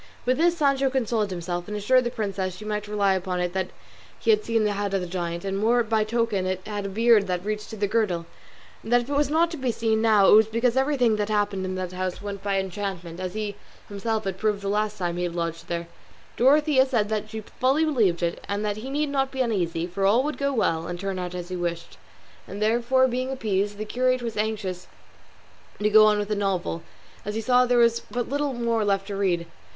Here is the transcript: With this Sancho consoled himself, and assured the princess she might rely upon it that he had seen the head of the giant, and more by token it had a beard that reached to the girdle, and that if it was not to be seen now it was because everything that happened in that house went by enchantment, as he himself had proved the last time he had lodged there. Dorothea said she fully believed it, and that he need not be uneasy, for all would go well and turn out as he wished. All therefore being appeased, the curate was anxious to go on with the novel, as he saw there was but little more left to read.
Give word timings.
With 0.25 0.39
this 0.39 0.57
Sancho 0.57 0.89
consoled 0.89 1.29
himself, 1.29 1.67
and 1.67 1.77
assured 1.77 2.05
the 2.05 2.09
princess 2.09 2.55
she 2.57 2.65
might 2.65 2.87
rely 2.87 3.13
upon 3.13 3.39
it 3.39 3.53
that 3.53 3.67
he 4.17 4.31
had 4.31 4.43
seen 4.43 4.63
the 4.63 4.71
head 4.73 4.95
of 4.95 5.01
the 5.01 5.05
giant, 5.05 5.45
and 5.45 5.59
more 5.59 5.83
by 5.83 6.03
token 6.03 6.47
it 6.47 6.59
had 6.65 6.87
a 6.87 6.89
beard 6.89 7.27
that 7.27 7.45
reached 7.45 7.69
to 7.69 7.77
the 7.77 7.85
girdle, 7.87 8.25
and 8.81 8.91
that 8.91 9.01
if 9.01 9.09
it 9.11 9.15
was 9.15 9.29
not 9.29 9.51
to 9.51 9.57
be 9.57 9.71
seen 9.71 10.01
now 10.01 10.25
it 10.27 10.31
was 10.33 10.47
because 10.47 10.75
everything 10.75 11.17
that 11.17 11.29
happened 11.29 11.63
in 11.65 11.75
that 11.75 11.91
house 11.91 12.19
went 12.19 12.41
by 12.41 12.57
enchantment, 12.57 13.19
as 13.19 13.35
he 13.35 13.55
himself 13.89 14.23
had 14.23 14.39
proved 14.39 14.63
the 14.63 14.67
last 14.69 14.97
time 14.97 15.17
he 15.17 15.23
had 15.25 15.35
lodged 15.35 15.67
there. 15.67 15.87
Dorothea 16.35 16.87
said 16.87 17.29
she 17.29 17.41
fully 17.41 17.85
believed 17.85 18.23
it, 18.23 18.43
and 18.49 18.65
that 18.65 18.77
he 18.77 18.89
need 18.89 19.09
not 19.09 19.29
be 19.29 19.41
uneasy, 19.41 19.85
for 19.85 20.03
all 20.07 20.23
would 20.23 20.39
go 20.39 20.51
well 20.51 20.87
and 20.87 20.99
turn 20.99 21.19
out 21.19 21.35
as 21.35 21.49
he 21.49 21.55
wished. 21.55 21.99
All 22.49 22.55
therefore 22.57 23.07
being 23.07 23.29
appeased, 23.31 23.77
the 23.77 23.85
curate 23.85 24.23
was 24.23 24.35
anxious 24.35 24.87
to 25.79 25.89
go 25.91 26.07
on 26.07 26.17
with 26.17 26.29
the 26.29 26.35
novel, 26.35 26.81
as 27.23 27.35
he 27.35 27.41
saw 27.41 27.67
there 27.67 27.77
was 27.77 27.99
but 28.09 28.27
little 28.27 28.53
more 28.55 28.83
left 28.83 29.05
to 29.05 29.15
read. 29.15 29.45